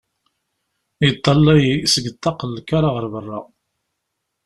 Yeṭṭalay 1.05 1.65
seg 1.93 2.05
ṭṭaq 2.15 2.39
n 2.45 2.49
lkar 2.57 2.85
ɣer 2.95 3.05
berra. 3.13 3.39